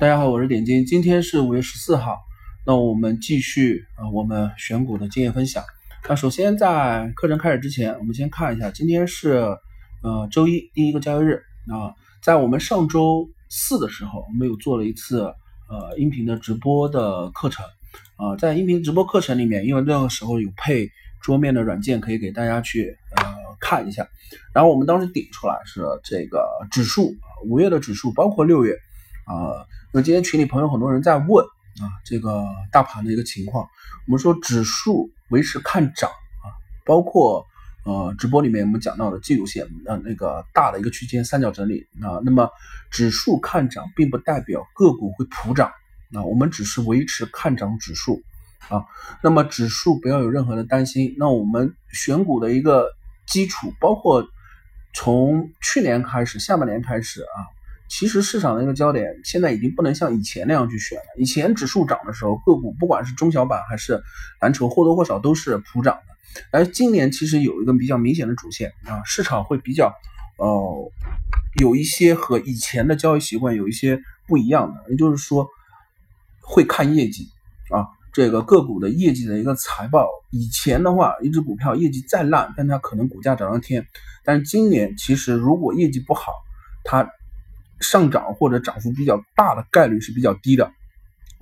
[0.00, 2.20] 大家好，我是点金，今天是五月十四号，
[2.64, 5.64] 那我们继续啊，我们选股的经验分享。
[6.08, 9.38] 那首先在课程开始之前，我们先看一下，今天是
[10.04, 11.92] 呃周一第一个交易日啊，
[12.22, 15.22] 在我们上周四的时候，我们有做了一次
[15.68, 17.66] 呃音频的直播的课程
[18.14, 20.88] 啊，在音频直播课程里面，因为那个时候有配
[21.20, 23.24] 桌面的软件，可以给大家去呃
[23.58, 24.06] 看一下。
[24.54, 28.78] 然后我们当时顶出来是这个指数，五月的指数，包括六月。
[29.28, 31.44] 啊，那今天群里朋友很多人在问
[31.82, 33.68] 啊，这个大盘的一个情况。
[34.06, 36.48] 我们说指数维持看涨啊，
[36.86, 37.44] 包括
[37.84, 42.48] 呃直播里面我们讲到的技术线啊那个大的一个区间三角整理啊，那么
[42.90, 45.70] 指数看涨并不代表个股会普涨
[46.14, 48.22] 啊，我们只是维持看涨指数
[48.70, 48.82] 啊，
[49.22, 51.14] 那么指数不要有任何的担心。
[51.18, 52.88] 那我们选股的一个
[53.26, 54.26] 基础，包括
[54.94, 57.57] 从去年开始，下半年开始啊。
[57.88, 61.04] 其实市场的一个焦点现在已经不能像以前那样去选了。
[61.16, 64.02] 以前指数涨的时候，个股不管是中小板还是
[64.40, 66.42] 蓝筹，或多或少都是普涨的。
[66.50, 69.92] 而今年其实有一个比较明显的主线啊，市场会比较
[70.36, 70.92] 呃
[71.60, 75.48] 有一些和以前的交易习惯有一些不一样的，也就是说
[76.42, 77.28] 会看业绩
[77.70, 80.06] 啊，这个个股的业绩的一个财报。
[80.30, 83.86] 以前的话，一只股票业绩再烂，但它可能股价涨上天。
[84.22, 86.32] 但是今年其实如果业绩不好，
[86.84, 87.10] 它
[87.80, 90.70] 上涨或者涨幅比较大的概率是比较低的，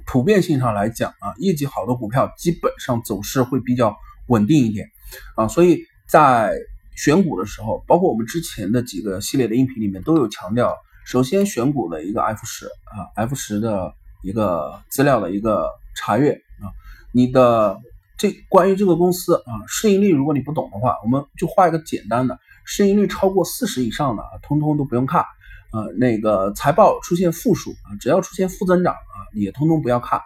[0.05, 3.97] 普遍性上来讲啊，业绩好的股票基本上走势会比较
[4.29, 4.89] 稳定一点
[5.35, 6.53] 啊，所以在
[6.97, 16.73] 选股的时候，包括我们之前的几个系列的音频里面都有强调，首先选股的一个 F 十啊，F 十的一个资料的一个查阅啊，
[17.13, 17.81] 你的
[18.17, 25.25] 这关于这个公司啊市盈率，如果你不懂的话，我们就画一个简单的市盈率超过四十以上的啊，通通都不用看。
[25.73, 30.21] 呃，那个财报出现负数啊，只要出现负增长啊，也通通不要看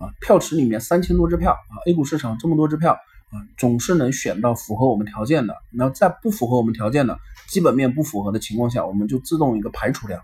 [0.00, 0.10] 啊。
[0.20, 2.94] 票池里面三千多只票啊，A 股市场这么多只票
[3.30, 5.54] 啊，总是能选到符合我们条件的。
[5.70, 7.16] 那在不符合我们条件的
[7.48, 10.20] 基本面不符合的情况下，我们就自动一个排除掉。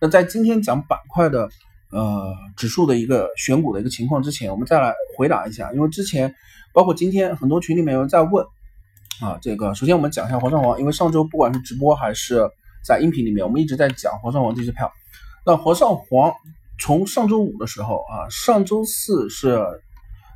[0.00, 1.48] 那在今天讲板块的
[1.90, 6.34] 呃指数的一个选股的一个情况之前，我们再来回答一下，因为之前
[6.74, 8.44] 包括今天很多群里面有人在问
[9.22, 12.50] 啊，这个首先我们讲一下煌上煌，因为上周不管是直播还是。
[12.84, 14.90] 在音频里面，我们一直在讲煌上煌这支票。
[15.46, 16.32] 那煌上煌
[16.78, 19.58] 从上周五的时候啊，上周四是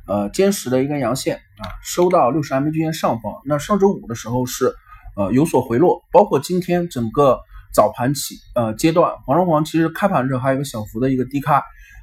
[0.07, 3.33] 呃坚实的一根阳线啊，收到六十 MA 均线上方。
[3.45, 4.73] 那上周五的时候是
[5.15, 7.39] 呃有所回落，包括今天整个
[7.73, 11.55] 早盘起呃阶段，煌上煌其实开盘的时候还有一个小幅的一个低开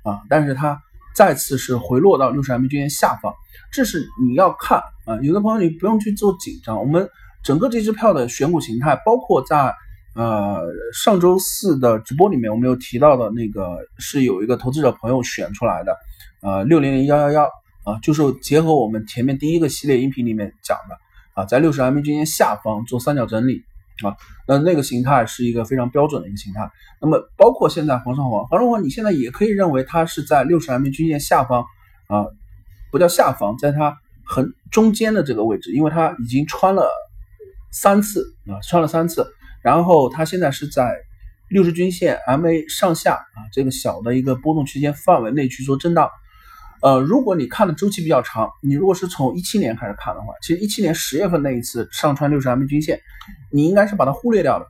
[0.05, 0.81] 啊，但是它
[1.15, 3.35] 再次是回落到六十 MA 均线下方。
[3.73, 7.09] 这是你要看啊，有的朋友你不用去做紧张，我们
[7.43, 9.75] 整个这支票的选股形态，包括在。
[10.17, 15.97] 呃，上周四的直播里面，我们有提到的那个是有一个投资者朋友选出来的，
[16.43, 17.45] 呃，六零零幺幺幺
[17.85, 20.97] 啊，就是结合我们前面第一个系列音频里面讲的
[21.35, 23.63] 啊，在六十 MA 均线下方做三角整理
[24.03, 24.17] 啊，
[24.49, 26.69] 那那个形态是一个非常标准的一个形态。
[27.01, 31.65] 那么包括现在黄上黄，黄上黄，你现在也可以认为它是在六十 MA 均线下方
[32.09, 32.27] 啊，
[32.91, 36.91] 不叫下方，在它横中间的这个位置，因为它已经穿了
[37.71, 39.25] 三次啊，穿了三次。
[39.63, 40.95] 然后它现在是在
[41.49, 46.09] 六十均线 MA 上下啊这个小的一个波动区间范围内去做震荡，
[46.81, 53.01] 呃，如果你看的周期比较长，你如果是从一七年开始看的话，其实一七年十月份那一次上穿六十 MA 均线，
[53.51, 54.67] 你应该是把它忽略掉的。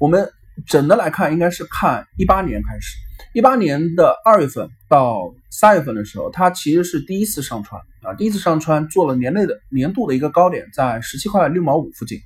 [0.00, 0.28] 我们
[0.66, 2.96] 整的来看，应该是看一八年开始，
[3.32, 12.18] 一八年的二月份到三月份的时候，它其实是第一次上穿啊，第一次上穿做了年内的年度的一个高点，在十七块六毛五附近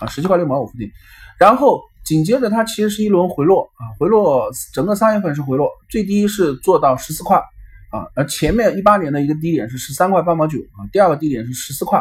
[0.00, 0.90] 啊，十七块六毛五附近。
[1.38, 7.38] 然后紧接着它其实是一轮回落啊，回落整个三月份是回落，最低是做到十四块
[7.90, 11.98] 啊，而前面一八年的一个低点是十三块八毛九啊，第二个低点是十四块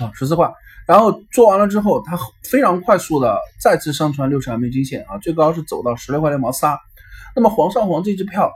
[0.00, 0.50] 啊，十四块。
[0.86, 6.78] 然后做完了之后，它非常快速的再次上穿六十 MA 均线啊，最高是走到十六块六毛三。
[7.36, 8.50] 那么黄上黄这支票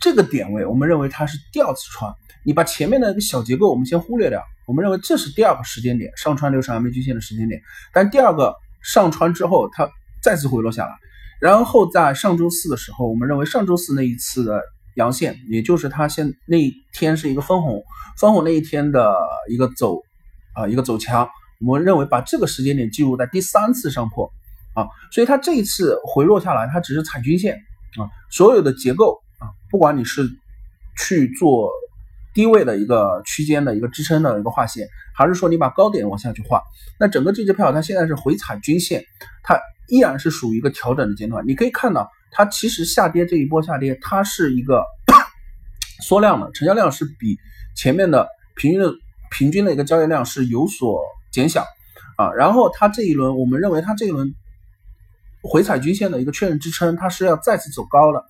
[0.00, 2.12] 这个点位，我们认为它是第二次穿，
[2.44, 7.60] 你把前面的一个小结构我们先忽略掉，我们认为这是第二个时间点上穿六十 MA 均线的时间点，
[7.92, 8.54] 但第二个。
[8.80, 9.90] 上穿之后，它
[10.22, 10.92] 再次回落下来，
[11.40, 14.62] 然后在上周四的时候，我们认为上周四那一次的
[14.94, 17.82] 阳线，也就是它现那一天是一个分红，
[18.18, 19.12] 分红那一天的
[19.50, 19.98] 一个走
[20.54, 21.28] 啊一个走强，
[21.66, 24.30] 我们认为把这个时间点记录在第三次上破。
[24.74, 27.56] 啊，所以它这一次回落下来，它只是踩均线。
[27.98, 29.18] 啊，所有的结构，
[29.70, 30.28] 不管你是
[30.98, 31.70] 去做。
[32.34, 36.62] 低位的一个区间的一个支撑的一个画线，还是说你把高点往下去画？
[37.00, 39.02] 那整个这支票它现在是回踩均线，
[39.42, 41.44] 它依然是属于一个调整的阶段。
[41.48, 44.84] 你可以看到它其实下跌这一波下跌，它是一个
[46.00, 47.36] 缩量的，成交量是比
[47.74, 48.92] 前面的平均的
[49.32, 51.64] 平均的一个交易量是有所减小
[52.16, 52.30] 啊。
[52.34, 54.32] 然后它这一轮，我们认为它这一轮
[55.48, 58.22] 回踩均线的一个确认支撑，它是要再次走高的，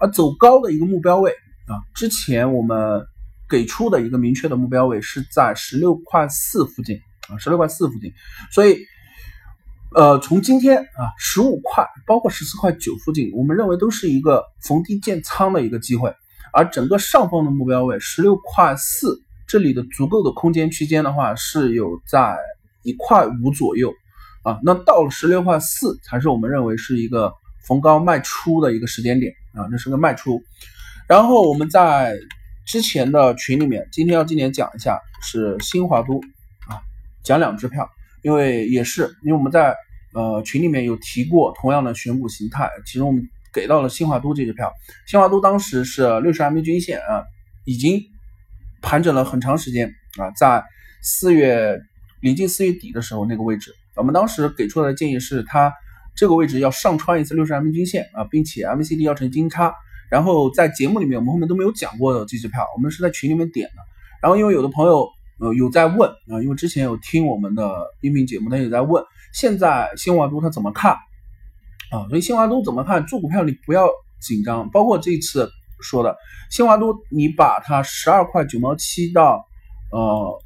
[0.00, 1.30] 而走高的一个目标位
[1.66, 3.04] 啊，之前我们
[3.48, 6.98] 给出的一个明确的目标位是在十六块四附近
[7.28, 8.12] 啊，十六块四附近，
[8.50, 8.78] 所以。
[9.94, 16.10] 呃，从今天啊，十五块，包括十四块九附近，我们认为都是一个逢低建仓的一个机会。
[16.50, 22.38] 而整个上方的目标位十六块四，这里的足够的空间区间的话，是有在
[22.82, 23.92] 一块五左右
[24.42, 24.58] 啊。
[24.62, 27.32] 那到了十六块四，才是我们认为是一个
[27.66, 30.42] 逢高卖出的一个时间点啊，这是个卖出。
[31.08, 32.16] 然后我们在
[32.66, 36.20] 之前的群里面，今天要今年讲一下是新华都
[36.68, 36.80] 啊，
[37.24, 37.88] 讲两支票。
[38.22, 39.74] 因为也是，因为我们在
[40.14, 44.72] 呃群里面有提过同样的选股形态，其中我们给到了新华都这支票。
[45.08, 47.24] 新华都当时是六十 MA 均线啊，
[47.64, 48.00] 已经
[48.80, 50.62] 盘整了很长时间啊，在
[51.02, 51.80] 四月
[52.20, 55.72] 临近四月底的时候那个位置，我们当时给出来的建议是它
[56.14, 59.74] 这个位置要上穿一次六十 MA 均线啊，并且 MACD 要成金叉。
[60.10, 63.74] 然后在节目里面我们后面都没有讲过的这支票，我们是在群里面点的。
[64.20, 65.08] 然后因为有的朋友。
[65.40, 67.68] 呃，有在问啊，因为之前有听我们的
[68.00, 69.02] 音频节目，他也在问，
[69.32, 70.92] 现在新华都他怎么看
[71.90, 72.06] 啊？
[72.08, 73.04] 所以新华都怎么看？
[73.06, 73.88] 做股票你不要
[74.20, 75.50] 紧张，包括这次
[75.80, 76.16] 说的
[76.48, 79.44] 新华都，你把它十二块九毛七到
[79.90, 80.38] 呃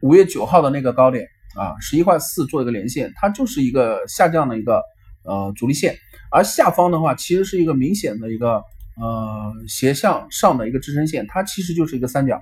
[0.00, 4.82] 五月九号的那个高点啊，十一块四做一个连线，它就是一个下降的一个
[5.24, 5.96] 呃阻力线，
[6.30, 8.62] 而下方的话其实是一个明显的一个
[8.96, 12.36] 呃斜向上的一个支撑线，它其实就是一个三角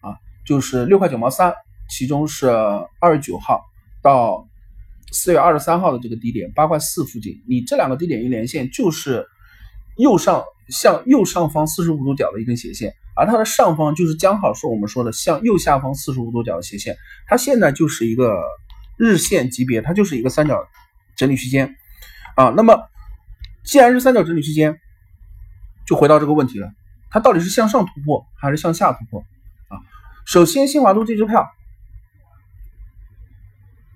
[0.00, 0.16] 啊。
[0.46, 1.54] 就是六块九毛三，
[1.88, 2.48] 其中是
[3.00, 3.62] 二十九号
[4.02, 4.46] 到
[5.12, 9.26] 四月二十三号的这个低点八块四附近，你这两个低点一连线，就是
[9.96, 16.96] 右上向右上方四十五度角的一根斜线，而它的上方就是刚好是我们说的向右下方四十五度角的斜线，
[17.26, 18.42] 它现在就是一个
[18.96, 20.66] 日线级别，它就是一个三角
[21.16, 21.76] 整理区间
[22.36, 22.50] 啊。
[22.56, 22.88] 那么
[23.64, 24.78] 既然是三角整理区间，
[25.86, 26.72] 就回到这个问题了，
[27.10, 29.20] 它到底是向上突破还是向下突破
[29.68, 29.78] 啊？
[30.26, 31.46] 首先，新华都这支票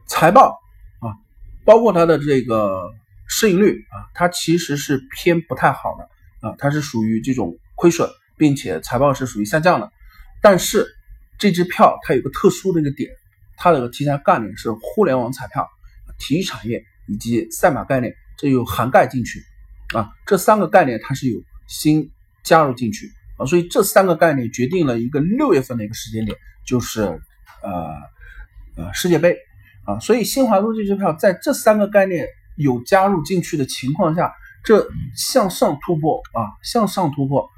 [0.06, 0.60] 财报
[1.00, 1.16] 啊，
[1.64, 2.90] 包括它的这个
[3.26, 9.90] 市盈率啊，它其实是偏不太好的啊，它是属于这种亏损，并且财报是属于下降的。
[10.40, 10.86] 但是
[11.38, 13.10] 这支票它有个特殊的一个点，
[13.56, 15.68] 它的题材概念是互联网彩票、
[16.18, 19.42] 体育产业以及赛马概念，这有涵盖进去
[19.94, 22.10] 啊，这三个概念它是有新
[22.42, 23.10] 加入进去。
[23.36, 26.36] 啊，所以这三个概念决定了一个六月份的一个时间点，
[26.66, 27.02] 就是
[27.62, 27.94] 呃
[28.76, 29.36] 呃世界杯
[29.84, 32.26] 啊，所以新华都这支票在这三个概念
[32.56, 37.48] 有加入进去的情况下，这向上突破啊，向上突破，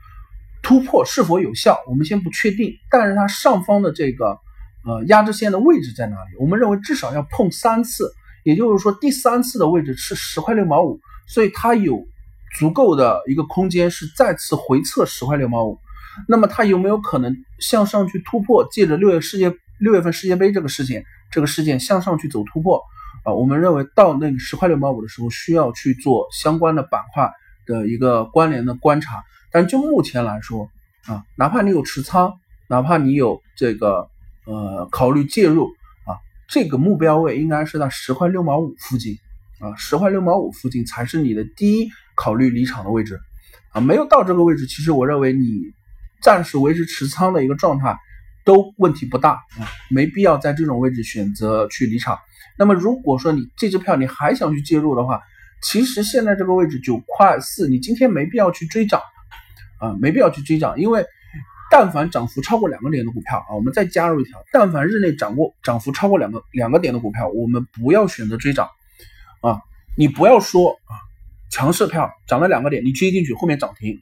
[0.70, 4.38] 突破是否有效，我们先不确定，但是它上方的这个
[4.86, 6.36] 呃压制线的位置在哪里？
[6.38, 8.12] 我们认为至少要碰三次，
[8.44, 12.06] 也就是说第三次的位置是十块六毛五，所以它有。
[12.58, 15.78] 足够的一个空间是再次回测十块六毛五，
[16.26, 18.66] 那么它有没有可能向上去突破？
[18.72, 22.82] 借着六月世界六月份世界杯这个事件，这个事件向上去走突破
[23.24, 23.32] 啊？
[23.32, 27.30] 我们认为到那个十块六毛五的时候，需要去做相关的板块
[27.66, 29.22] 的一个关联的观察。
[29.50, 30.68] 但就目前来说
[31.06, 32.34] 啊，哪怕你有持仓，
[32.68, 34.08] 哪怕你有这个
[34.44, 35.66] 呃考虑介入
[36.04, 39.16] 啊，这个目标位应该是在十块六毛五附近
[39.60, 41.88] 啊，十块六毛五附近才是你的第一。
[42.16, 43.18] 考虑离场的位置
[43.72, 45.62] 啊，没有到这个位置，其实我认为你
[46.20, 47.98] 暂时维持持仓的一个状态
[48.44, 52.18] 都问题不大啊，没必要在这种位置选择去离场。
[52.58, 55.22] 那么如果说你这支票你还想去介入的话，
[55.62, 59.00] 其实现在这个位置九块四，你今天没必要去追涨
[59.80, 61.04] 啊，没必要去追涨，因为
[61.70, 68.68] 但凡涨幅超过两个点的股票啊，我们再加入一条，但凡日内涨过涨幅超过两个两个点的股票，我们不要选择追涨
[69.40, 69.60] 啊，
[69.96, 71.10] 你不要说啊。
[71.52, 74.00] 强势票涨了两个点，你追进去后面涨停，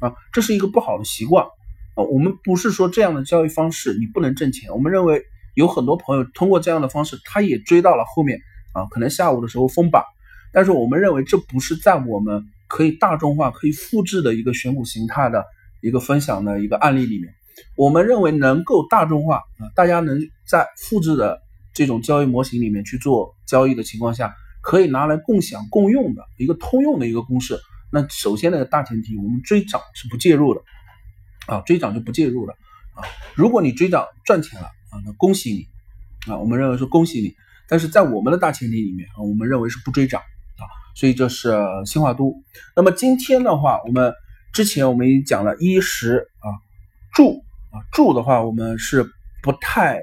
[0.00, 1.46] 啊，这是一个不好的习惯
[1.94, 2.04] 啊。
[2.04, 8.38] 我们不是说这样的交易方式你不能挣钱，我们认为有很多朋友通过这样的方式，他也追到了后面
[8.74, 10.04] 啊，可能下午的时候封板，
[10.52, 15.44] 但是我们认为这不是在我们可以大众化、可以复制的一个选股形态的
[15.82, 17.34] 一个分享的一个案例里面，
[17.76, 21.42] 我们认为能够大众化啊，大家能在复制的
[21.74, 24.32] 这种交易模型里面去做交易的情况下。
[24.62, 27.58] 可以拿来共享共用的一个通用的一个公式。
[27.90, 30.60] 那首先呢大前提，我们追涨是不介入的
[31.46, 32.52] 啊，追涨就不介入的
[32.92, 33.00] 啊。
[33.34, 35.66] 如果你追涨赚钱了啊，那恭喜你
[36.30, 37.32] 啊，我们认为是恭喜你。
[37.70, 40.20] 但是在我们的大前提里面啊，我们认为是不追涨。
[40.94, 41.56] 所以这是
[41.86, 42.34] 新华都。
[42.76, 44.12] 那么今天的话，我们
[44.52, 46.48] 之前我们已经讲了衣食啊
[47.12, 49.06] 住啊住的话，我们是
[49.42, 50.00] 不太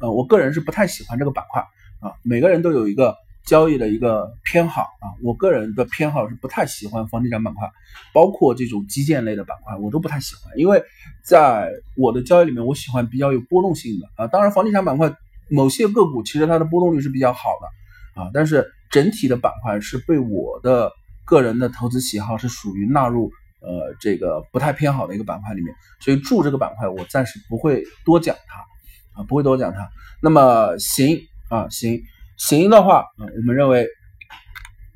[0.00, 1.62] 呃，我个人是不太喜欢这个板块
[2.00, 2.14] 啊。
[2.22, 7.70] 每个人都有一个交易的一个偏好啊，我个人的偏好是不太喜欢房地产板块，
[8.12, 10.82] 包括这种基建类的板块，我都不太喜欢，因为
[11.22, 14.26] 在我的交易里面，我喜欢比较有波动性的啊。
[14.26, 15.14] 当然，房地产板块
[15.50, 18.66] 某些个股其实它的波动率是比较好的啊，但是。
[18.90, 20.92] 整体的板块是被我的
[21.24, 23.30] 个人的投资喜好是属于纳入
[23.60, 29.88] 呃这个不太偏好的一个板块里面，所以住这个板块我暂时不会多讲它啊，不会多讲它。
[30.20, 32.02] 那么行啊行
[32.36, 33.86] 行的话啊，我们认为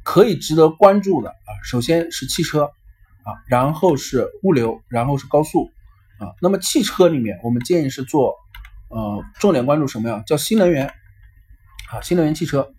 [0.03, 5.71] 可以值得关注的啊，首先是汽车啊，然后是物流，然后是高速
[6.19, 6.35] 啊。
[6.43, 8.35] 那么汽车里面我们建议是做
[8.89, 10.25] 呃重点关注什么呀？
[10.27, 10.89] 叫新能源
[11.93, 12.75] 啊，新能源汽车。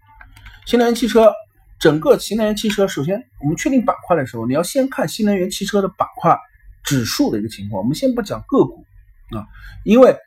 [0.66, 1.32] 新能源汽车，
[1.80, 6.36] 整个新能源汽车，首先我们确定板块的时候，你要先看新能源汽车的板块
[6.84, 7.84] 指数的一个情况。
[7.84, 8.84] 我们先不讲个股
[9.30, 9.46] 啊，
[9.84, 10.18] 因为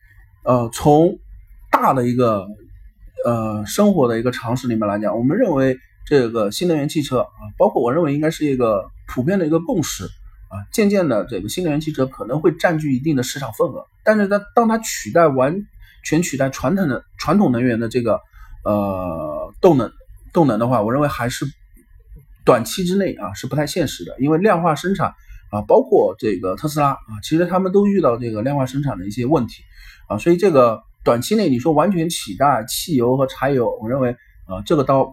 [0.45, 1.19] 呃，从
[1.73, 2.47] 大的一个
[3.25, 5.77] 呃生活的一个常识里面来讲，我们认为
[6.07, 15.67] 这个新能源汽车啊，包括我认为应该是一个普遍的一个共识啊，渐渐的这个新能源汽车可能会占据一定的市场份额，但是它当它取代完
[16.05, 18.21] 全取代传统的传统能源的这个
[18.63, 19.91] 呃动能。
[20.39, 21.45] 动能的话，我认为还是
[22.45, 25.09] 短期之内啊是不太现实的，因为量化生产
[25.51, 29.65] 啊，包括这个特斯拉啊，其实他们都遇到这个量化生产的一些问题
[30.07, 34.13] 啊，所以这个短期内你说完全取代汽油和柴油，我认为
[34.47, 35.13] 啊这个倒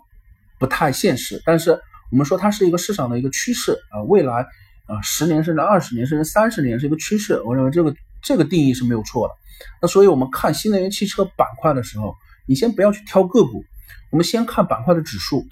[0.59, 1.41] 不太现实。
[1.43, 1.71] 但是
[2.11, 4.45] 我们说它是一个市场的一个趋势啊，未来
[4.85, 9.33] 啊十年甚至二十年甚至三十年是一个趋势，我认为这个这个定义是没有错的。
[9.81, 12.13] 那所以我们看新能源汽车板块的时候，
[12.45, 13.65] 你先不要去挑个股。
[14.11, 15.45] 我们先看板块的指数。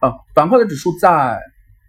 [0.00, 1.38] 啊，板块的指数在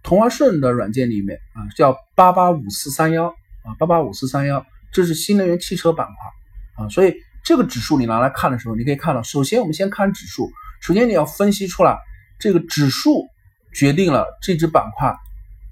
[0.02, 3.28] 同花顺的软件里面啊，叫八八五四三幺
[3.64, 6.84] 啊，八八五四三幺，这是新能源汽车板块。
[6.84, 11.98] 啊，所以这个指数你拿来看的时候，你可以看到，首先我们先看指数，首先你要分析出来
[12.38, 13.26] 这个指数
[13.72, 15.16] 决定了这只板块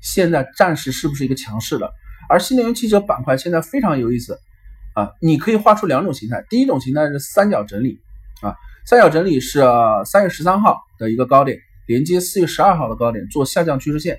[0.01, 1.93] 现在暂时是不是一个强势的，
[2.31, 4.41] 而新能源汽车板块现在非常有意思
[4.95, 8.01] 啊，你可以画出两种形态，第一种形态是三角整理
[8.41, 8.57] 啊。
[8.87, 9.63] 三角整理是
[10.05, 14.19] 三月十三号的一个高点，连接四月十二号的高点做下降趋势线，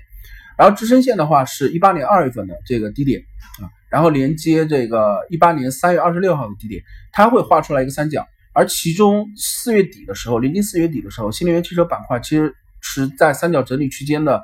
[0.56, 3.20] 然后支撑线的话是一八年二月份的这个低点
[3.60, 14.42] 啊，然后连接这个一八年三月二十六号的低点，它会画出来一个三角，而其中四月底的时候，临近四月底的时候，新能源汽车板块其实是在三角整理区间的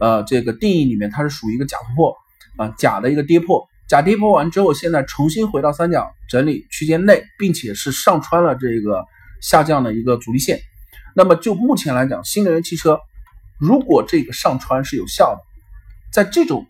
[0.00, 2.16] 呃这个定义里面，它是属于一个假突破
[2.56, 9.04] 啊，假的一个跌破，假跌破完之后，现在重新回到三角整理区间内，并且是上穿了这个。
[9.40, 10.60] 下降的一个阻力线，
[11.14, 12.98] 那么就目前来讲，新能源汽车
[13.58, 15.40] 如果这个上穿是有效的，
[16.12, 16.66] 在这种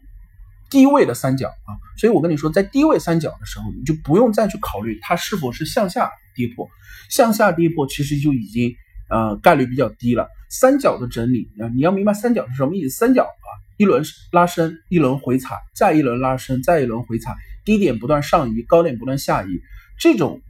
[0.71, 6.69] 低位的三角啊，所以我跟你说，在低位三角的时候，你就不用再去考虑它是否是向下跌破，
[7.11, 8.75] 向下跌破其实就已经
[9.11, 10.29] 呃概率比较低了。
[10.51, 12.91] 三角的整理啊，你要明白三角是什么意思？
[12.91, 17.35] 三角啊，一轮拉升，一轮回踩，再一轮拉升，再一轮回踩，
[17.65, 19.61] 低点不断上移，高点不断下移，
[19.99, 20.41] 这种。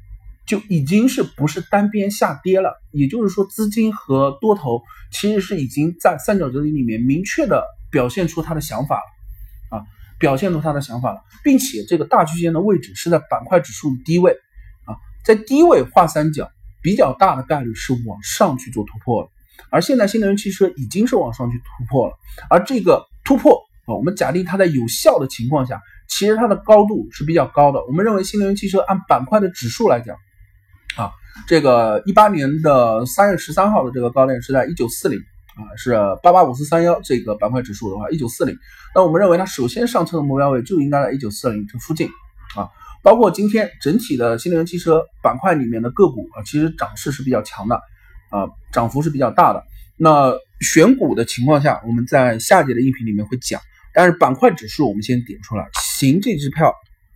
[0.49, 9.85] 就已经是不是单边下跌了，也就是说，资金和多头其实是已经在三角整理里面明确的表现出他的想法了啊，
[10.19, 14.33] 表现出他的想法了，并且这个大区间的位置是在板块指数的低位
[14.87, 16.51] 啊，在低位画三角，
[16.83, 19.29] 比较大的概率是往上去做突破了，
[19.71, 22.15] 而现在新能源汽车已经是往上去突破了，
[22.49, 25.79] 而这个突破啊，我们假定它在有效的情况下，
[26.09, 30.17] 其实它的高度是比较高的，我们认为新能源汽车按板块的指数来讲。
[31.47, 38.57] 这个一八年的三月十三号的这个高点是在一九四零啊，是八八五四三幺这个板块指数的话，一九四零。
[38.95, 42.09] 那我们认为它首先上车的目标位就应该在一九四零这附近
[42.57, 42.69] 啊。
[43.03, 47.77] 包括今天整体的新能源汽车板块里面的个股啊，其实涨势是比较强的
[48.31, 49.63] 啊，涨幅是比较大的。
[49.97, 53.61] 那选股的情况下，我们在下节的音频里面会讲。
[53.95, 55.67] 但是板块指数我们先点出来，
[55.99, 56.73] 行这支票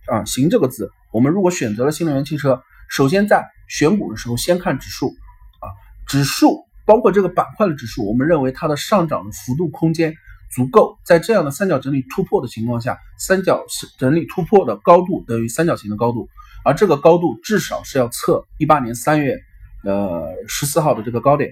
[0.07, 2.61] 啊，行这个字，我们如果选择了新能源汽车，
[2.93, 5.65] 首先在选股的时候，先看指数啊，
[6.05, 10.13] 指数包括这个板块的指数，我们认为它的上涨的幅度空间
[10.51, 13.65] 足够，在这样的三角整理突破的情况下，三角
[13.97, 16.29] 整理突破的高度等于三角形的高度，
[16.63, 19.39] 而这个高度至少是要测一八年三月
[19.83, 21.51] 呃十四号的这个高点。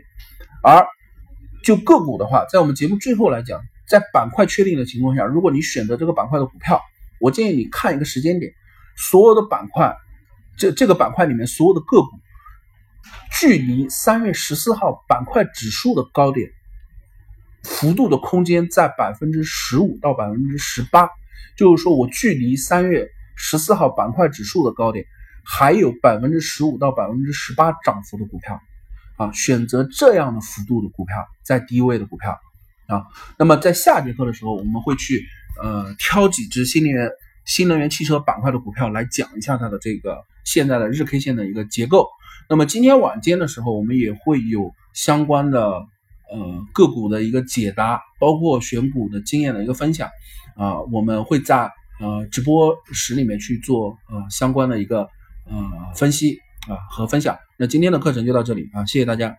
[0.61, 0.85] 而
[1.63, 6.79] 就个股的话，在我们节目最后来讲，在板块确定的情况下，如果你选择这个板块的股票，
[7.19, 8.53] 我建议你看一个时间点，
[8.95, 9.97] 所有的板块。
[10.57, 12.09] 这这个板块里面所有的个股，
[13.39, 16.49] 距离三月十四号板块指数的高点
[17.63, 21.09] 幅度的空间在百分之十五到百分之十八，
[21.57, 25.05] 就是说我距离三月十四号板块指数的高点
[25.43, 28.59] 还有百分之十五到百分之十八涨幅的股票
[29.17, 32.39] 啊，选择这样的幅度的股票，在低位的股票
[32.87, 33.05] 啊。
[33.37, 35.23] 那么在下节课的时候，我们会去
[35.61, 37.09] 呃挑几只新能源
[37.45, 42.07] 新能源汽车板块的股票来讲一下它的这个现在的日 K 线的一个结构。
[42.49, 45.59] 那么今天晚间的时候，我们也会有相关的
[46.31, 50.09] 呃个股的一个解答，包括选股的经验的一个分享
[50.55, 55.01] 啊，我们会在呃直播室里面去做呃相关的一个
[55.45, 57.37] 呃分析啊和分享。
[57.57, 59.37] 那今天的课程就到这里啊，谢谢大家。